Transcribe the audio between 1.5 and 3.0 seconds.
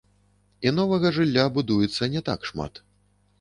будуецца не так шмат.